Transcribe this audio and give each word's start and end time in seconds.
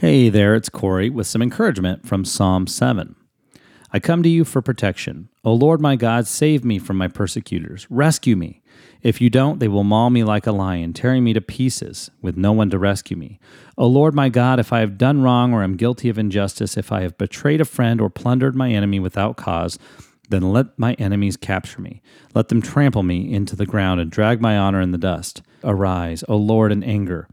Hey 0.00 0.28
there, 0.28 0.54
it's 0.54 0.68
Corey 0.68 1.10
with 1.10 1.26
some 1.26 1.42
encouragement 1.42 2.06
from 2.06 2.24
Psalm 2.24 2.68
7. 2.68 3.16
I 3.92 3.98
come 3.98 4.22
to 4.22 4.28
you 4.28 4.44
for 4.44 4.62
protection. 4.62 5.28
O 5.42 5.52
Lord 5.52 5.80
my 5.80 5.96
God, 5.96 6.28
save 6.28 6.64
me 6.64 6.78
from 6.78 6.96
my 6.96 7.08
persecutors. 7.08 7.84
Rescue 7.90 8.36
me. 8.36 8.62
If 9.02 9.20
you 9.20 9.28
don't, 9.28 9.58
they 9.58 9.66
will 9.66 9.82
maul 9.82 10.10
me 10.10 10.22
like 10.22 10.46
a 10.46 10.52
lion, 10.52 10.92
tearing 10.92 11.24
me 11.24 11.32
to 11.32 11.40
pieces, 11.40 12.12
with 12.22 12.36
no 12.36 12.52
one 12.52 12.70
to 12.70 12.78
rescue 12.78 13.16
me. 13.16 13.40
O 13.76 13.88
Lord 13.88 14.14
my 14.14 14.28
God, 14.28 14.60
if 14.60 14.72
I 14.72 14.78
have 14.78 14.98
done 14.98 15.22
wrong 15.22 15.52
or 15.52 15.64
am 15.64 15.74
guilty 15.74 16.08
of 16.08 16.16
injustice, 16.16 16.76
if 16.76 16.92
I 16.92 17.00
have 17.00 17.18
betrayed 17.18 17.60
a 17.60 17.64
friend 17.64 18.00
or 18.00 18.08
plundered 18.08 18.54
my 18.54 18.70
enemy 18.70 19.00
without 19.00 19.36
cause, 19.36 19.80
then 20.28 20.52
let 20.52 20.78
my 20.78 20.92
enemies 20.92 21.36
capture 21.36 21.80
me. 21.80 22.02
Let 22.36 22.50
them 22.50 22.62
trample 22.62 23.02
me 23.02 23.34
into 23.34 23.56
the 23.56 23.66
ground 23.66 24.00
and 24.00 24.12
drag 24.12 24.40
my 24.40 24.56
honor 24.56 24.80
in 24.80 24.92
the 24.92 24.96
dust. 24.96 25.42
Arise, 25.64 26.22
O 26.28 26.36
Lord, 26.36 26.70
in 26.70 26.84
anger 26.84 27.26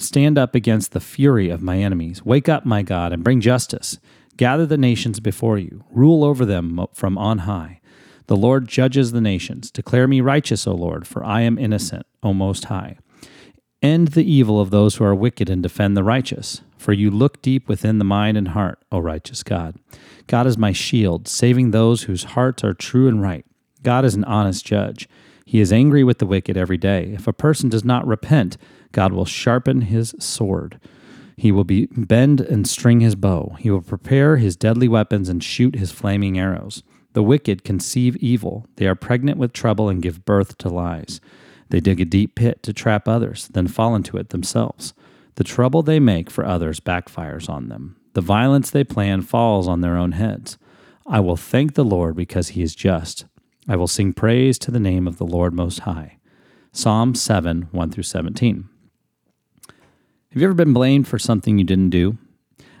Stand 0.00 0.38
up 0.38 0.54
against 0.54 0.92
the 0.92 1.00
fury 1.00 1.50
of 1.50 1.60
my 1.60 1.76
enemies. 1.76 2.24
Wake 2.24 2.48
up, 2.48 2.64
my 2.64 2.80
God, 2.82 3.12
and 3.12 3.22
bring 3.22 3.42
justice. 3.42 3.98
Gather 4.38 4.64
the 4.64 4.78
nations 4.78 5.20
before 5.20 5.58
you. 5.58 5.84
Rule 5.90 6.24
over 6.24 6.46
them 6.46 6.86
from 6.94 7.18
on 7.18 7.38
high. 7.40 7.80
The 8.26 8.36
Lord 8.36 8.66
judges 8.66 9.12
the 9.12 9.20
nations. 9.20 9.70
Declare 9.70 10.08
me 10.08 10.22
righteous, 10.22 10.66
O 10.66 10.72
Lord, 10.72 11.06
for 11.06 11.22
I 11.22 11.42
am 11.42 11.58
innocent, 11.58 12.06
O 12.22 12.32
Most 12.32 12.64
High. 12.64 12.96
End 13.82 14.08
the 14.08 14.24
evil 14.24 14.58
of 14.58 14.70
those 14.70 14.96
who 14.96 15.04
are 15.04 15.14
wicked 15.14 15.50
and 15.50 15.62
defend 15.62 15.98
the 15.98 16.04
righteous. 16.04 16.62
For 16.78 16.94
you 16.94 17.10
look 17.10 17.42
deep 17.42 17.68
within 17.68 17.98
the 17.98 18.04
mind 18.04 18.38
and 18.38 18.48
heart, 18.48 18.82
O 18.90 19.00
righteous 19.00 19.42
God. 19.42 19.76
God 20.26 20.46
is 20.46 20.56
my 20.56 20.72
shield, 20.72 21.28
saving 21.28 21.72
those 21.72 22.04
whose 22.04 22.24
hearts 22.24 22.64
are 22.64 22.72
true 22.72 23.06
and 23.06 23.20
right. 23.20 23.44
God 23.82 24.06
is 24.06 24.14
an 24.14 24.24
honest 24.24 24.64
judge. 24.64 25.08
He 25.50 25.60
is 25.60 25.72
angry 25.72 26.04
with 26.04 26.18
the 26.18 26.26
wicked 26.26 26.56
every 26.56 26.76
day. 26.76 27.10
If 27.12 27.26
a 27.26 27.32
person 27.32 27.68
does 27.68 27.84
not 27.84 28.06
repent, 28.06 28.56
God 28.92 29.12
will 29.12 29.24
sharpen 29.24 29.80
his 29.80 30.14
sword. 30.20 30.78
He 31.36 31.50
will 31.50 31.64
be 31.64 31.86
bend 31.86 32.40
and 32.40 32.68
string 32.68 33.00
his 33.00 33.16
bow. 33.16 33.56
He 33.58 33.68
will 33.68 33.82
prepare 33.82 34.36
his 34.36 34.54
deadly 34.54 34.86
weapons 34.86 35.28
and 35.28 35.42
shoot 35.42 35.74
his 35.74 35.90
flaming 35.90 36.38
arrows. 36.38 36.84
The 37.14 37.24
wicked 37.24 37.64
conceive 37.64 38.14
evil. 38.18 38.68
They 38.76 38.86
are 38.86 38.94
pregnant 38.94 39.38
with 39.38 39.52
trouble 39.52 39.88
and 39.88 40.00
give 40.00 40.24
birth 40.24 40.56
to 40.58 40.68
lies. 40.68 41.20
They 41.68 41.80
dig 41.80 42.00
a 42.00 42.04
deep 42.04 42.36
pit 42.36 42.62
to 42.62 42.72
trap 42.72 43.08
others, 43.08 43.48
then 43.48 43.66
fall 43.66 43.96
into 43.96 44.18
it 44.18 44.28
themselves. 44.28 44.94
The 45.34 45.42
trouble 45.42 45.82
they 45.82 45.98
make 45.98 46.30
for 46.30 46.46
others 46.46 46.78
backfires 46.78 47.48
on 47.48 47.68
them. 47.68 47.96
The 48.12 48.20
violence 48.20 48.70
they 48.70 48.84
plan 48.84 49.22
falls 49.22 49.66
on 49.66 49.80
their 49.80 49.96
own 49.96 50.12
heads. 50.12 50.58
I 51.08 51.18
will 51.18 51.36
thank 51.36 51.74
the 51.74 51.84
Lord 51.84 52.14
because 52.14 52.50
he 52.50 52.62
is 52.62 52.76
just. 52.76 53.24
I 53.70 53.76
will 53.76 53.86
sing 53.86 54.12
praise 54.12 54.58
to 54.58 54.72
the 54.72 54.80
name 54.80 55.06
of 55.06 55.18
the 55.18 55.24
Lord 55.24 55.54
Most 55.54 55.80
High. 55.80 56.16
Psalm 56.72 57.14
7 57.14 57.68
1 57.70 57.90
through 57.92 58.02
17. 58.02 58.68
Have 59.68 60.42
you 60.42 60.48
ever 60.48 60.54
been 60.54 60.72
blamed 60.72 61.06
for 61.06 61.20
something 61.20 61.56
you 61.56 61.62
didn't 61.62 61.90
do? 61.90 62.18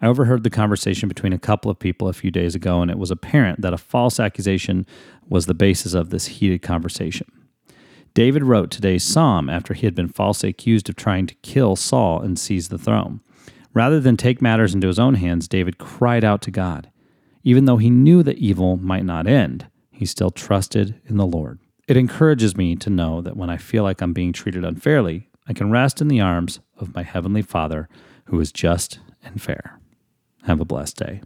I 0.00 0.08
overheard 0.08 0.42
the 0.42 0.50
conversation 0.50 1.08
between 1.08 1.32
a 1.32 1.38
couple 1.38 1.70
of 1.70 1.78
people 1.78 2.08
a 2.08 2.12
few 2.12 2.32
days 2.32 2.56
ago, 2.56 2.82
and 2.82 2.90
it 2.90 2.98
was 2.98 3.12
apparent 3.12 3.60
that 3.60 3.72
a 3.72 3.78
false 3.78 4.18
accusation 4.18 4.84
was 5.28 5.46
the 5.46 5.54
basis 5.54 5.94
of 5.94 6.10
this 6.10 6.26
heated 6.26 6.62
conversation. 6.62 7.30
David 8.12 8.42
wrote 8.42 8.72
today's 8.72 9.04
psalm 9.04 9.48
after 9.48 9.74
he 9.74 9.86
had 9.86 9.94
been 9.94 10.08
falsely 10.08 10.48
accused 10.48 10.88
of 10.88 10.96
trying 10.96 11.28
to 11.28 11.36
kill 11.42 11.76
Saul 11.76 12.20
and 12.22 12.36
seize 12.36 12.70
the 12.70 12.76
throne. 12.76 13.20
Rather 13.72 14.00
than 14.00 14.16
take 14.16 14.42
matters 14.42 14.74
into 14.74 14.88
his 14.88 14.98
own 14.98 15.14
hands, 15.14 15.46
David 15.46 15.78
cried 15.78 16.24
out 16.24 16.42
to 16.42 16.50
God. 16.50 16.90
Even 17.44 17.66
though 17.66 17.76
he 17.76 17.88
knew 17.88 18.24
that 18.24 18.38
evil 18.38 18.76
might 18.78 19.04
not 19.04 19.28
end, 19.28 19.68
he 20.02 20.06
still 20.06 20.32
trusted 20.32 21.00
in 21.06 21.16
the 21.16 21.24
Lord. 21.24 21.60
It 21.86 21.96
encourages 21.96 22.56
me 22.56 22.74
to 22.74 22.90
know 22.90 23.20
that 23.20 23.36
when 23.36 23.48
I 23.48 23.56
feel 23.56 23.84
like 23.84 24.00
I'm 24.00 24.12
being 24.12 24.32
treated 24.32 24.64
unfairly, 24.64 25.28
I 25.46 25.52
can 25.52 25.70
rest 25.70 26.00
in 26.00 26.08
the 26.08 26.20
arms 26.20 26.58
of 26.76 26.92
my 26.92 27.04
Heavenly 27.04 27.42
Father 27.42 27.88
who 28.24 28.40
is 28.40 28.50
just 28.50 28.98
and 29.22 29.40
fair. 29.40 29.78
Have 30.42 30.60
a 30.60 30.64
blessed 30.64 30.96
day. 30.96 31.22